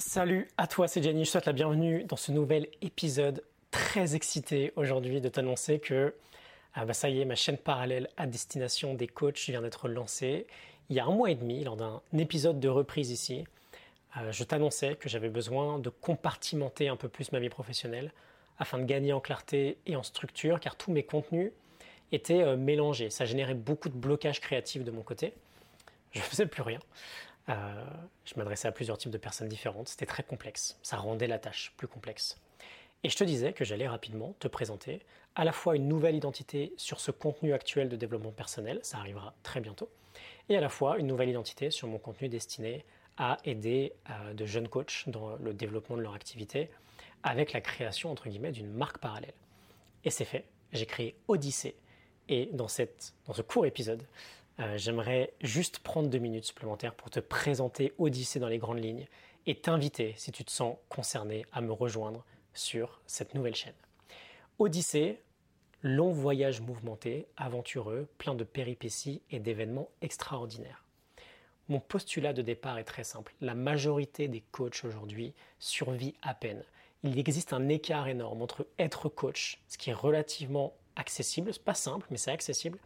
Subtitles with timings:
[0.00, 3.44] Salut à toi, c'est Jenny, je souhaite la bienvenue dans ce nouvel épisode.
[3.70, 6.14] Très excité aujourd'hui de t'annoncer que
[6.72, 10.46] ah bah ça y est, ma chaîne parallèle à destination des coachs vient d'être lancée
[10.88, 13.44] il y a un mois et demi lors d'un épisode de reprise ici.
[14.16, 18.10] Euh, je t'annonçais que j'avais besoin de compartimenter un peu plus ma vie professionnelle
[18.58, 21.52] afin de gagner en clarté et en structure car tous mes contenus
[22.10, 23.10] étaient euh, mélangés.
[23.10, 25.34] Ça générait beaucoup de blocages créatifs de mon côté.
[26.12, 26.80] Je ne faisais plus rien.
[27.50, 27.84] Euh,
[28.24, 29.88] je m'adressais à plusieurs types de personnes différentes.
[29.88, 30.78] C'était très complexe.
[30.82, 32.36] Ça rendait la tâche plus complexe.
[33.02, 35.00] Et je te disais que j'allais rapidement te présenter
[35.34, 39.34] à la fois une nouvelle identité sur ce contenu actuel de développement personnel, ça arrivera
[39.42, 39.88] très bientôt,
[40.48, 42.84] et à la fois une nouvelle identité sur mon contenu destiné
[43.16, 46.68] à aider euh, de jeunes coachs dans le développement de leur activité
[47.22, 49.34] avec la création entre guillemets d'une marque parallèle.
[50.04, 51.76] Et c'est fait, j'ai créé Odyssée
[52.28, 54.02] et dans, cette, dans ce court épisode,
[54.60, 59.06] euh, j'aimerais juste prendre deux minutes supplémentaires pour te présenter Odyssée dans les grandes lignes
[59.46, 63.74] et t'inviter, si tu te sens concerné, à me rejoindre sur cette nouvelle chaîne.
[64.58, 65.22] Odyssée,
[65.82, 70.84] long voyage mouvementé, aventureux, plein de péripéties et d'événements extraordinaires.
[71.68, 73.32] Mon postulat de départ est très simple.
[73.40, 76.62] La majorité des coachs aujourd'hui survit à peine.
[77.02, 81.74] Il existe un écart énorme entre être coach, ce qui est relativement accessible, c'est pas
[81.74, 82.78] simple, mais c'est accessible,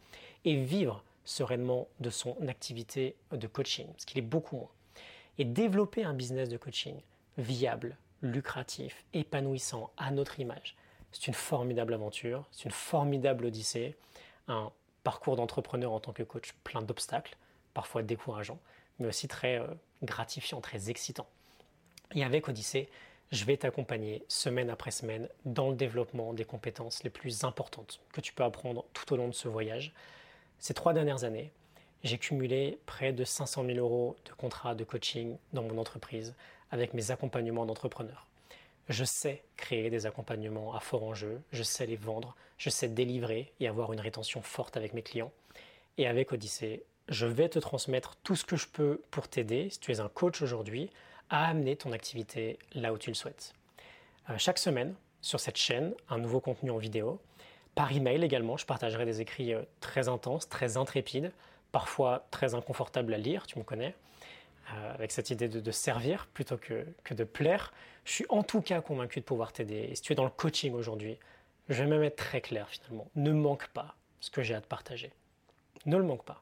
[0.45, 4.71] et vivre sereinement de son activité de coaching, ce qu'il est beaucoup moins.
[5.37, 6.95] Et développer un business de coaching
[7.37, 10.77] viable, lucratif, épanouissant, à notre image,
[11.11, 13.95] c'est une formidable aventure, c'est une formidable odyssée,
[14.47, 14.71] un
[15.03, 17.37] parcours d'entrepreneur en tant que coach plein d'obstacles,
[17.73, 18.59] parfois décourageants,
[18.99, 19.67] mais aussi très euh,
[20.03, 21.27] gratifiant, très excitant.
[22.13, 22.89] Et avec Odyssée,
[23.31, 28.21] je vais t'accompagner semaine après semaine dans le développement des compétences les plus importantes que
[28.21, 29.93] tu peux apprendre tout au long de ce voyage
[30.59, 31.51] ces trois dernières années,
[32.03, 36.35] j'ai cumulé près de 500 000 euros de contrats de coaching dans mon entreprise
[36.71, 38.27] avec mes accompagnements d'entrepreneurs.
[38.89, 43.51] Je sais créer des accompagnements à fort enjeu, je sais les vendre, je sais délivrer
[43.59, 45.31] et avoir une rétention forte avec mes clients.
[45.97, 49.79] Et avec Odyssée, je vais te transmettre tout ce que je peux pour t'aider, si
[49.79, 50.89] tu es un coach aujourd'hui,
[51.29, 53.53] à amener ton activité là où tu le souhaites.
[54.29, 57.19] Euh, chaque semaine, sur cette chaîne, un nouveau contenu en vidéo
[57.75, 61.31] par email également, je partagerai des écrits euh, très intenses, très intrépides,
[61.71, 63.93] parfois très inconfortables à lire, tu me connais,
[64.73, 67.73] euh, avec cette idée de, servir plutôt que, que, de plaire.
[68.05, 69.89] Je suis en tout cas convaincu de pouvoir t'aider.
[69.91, 71.19] Et si tu es dans le coaching aujourd'hui,
[71.69, 73.07] je vais même être très clair finalement.
[73.15, 75.11] Ne manque pas ce que j'ai à te partager.
[75.85, 76.41] Ne le manque pas.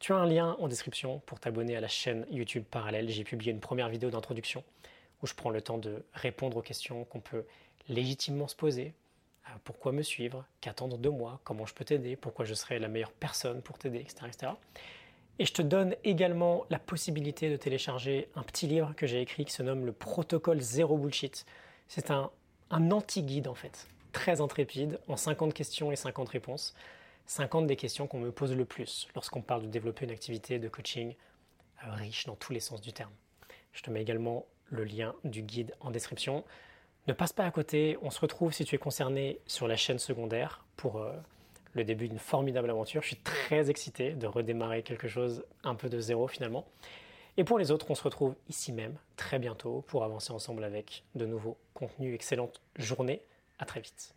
[0.00, 3.08] Tu as un lien en description pour t'abonner à la chaîne YouTube parallèle.
[3.10, 4.64] J'ai publié une première vidéo d'introduction
[5.22, 7.44] où je prends le temps de répondre aux questions qu'on peut
[7.88, 8.92] légitimement se poser,
[9.64, 13.12] pourquoi me suivre, qu'attendre de moi, comment je peux t'aider, pourquoi je serai la meilleure
[13.12, 14.52] personne pour t'aider, etc., etc.
[15.38, 19.44] Et je te donne également la possibilité de télécharger un petit livre que j'ai écrit
[19.44, 21.44] qui se nomme le protocole zéro bullshit.
[21.88, 22.30] C'est un,
[22.70, 26.74] un anti-guide en fait, très intrépide, en 50 questions et 50 réponses.
[27.26, 30.68] 50 des questions qu'on me pose le plus lorsqu'on parle de développer une activité de
[30.68, 31.14] coaching
[31.84, 33.12] euh, riche dans tous les sens du terme.
[33.72, 36.44] Je te mets également le lien du guide en description.
[37.06, 40.00] Ne passe pas à côté, on se retrouve si tu es concerné sur la chaîne
[40.00, 41.12] secondaire pour euh,
[41.74, 43.02] le début d'une formidable aventure.
[43.02, 46.66] Je suis très excité de redémarrer quelque chose un peu de zéro finalement.
[47.36, 51.04] Et pour les autres, on se retrouve ici même très bientôt pour avancer ensemble avec
[51.14, 52.12] de nouveaux contenus.
[52.12, 53.22] Excellente journée,
[53.60, 54.15] à très vite.